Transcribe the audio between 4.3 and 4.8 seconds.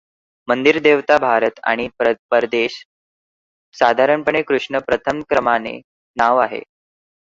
Krishna